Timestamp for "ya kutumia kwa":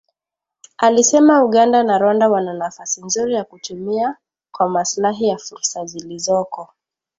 3.33-4.69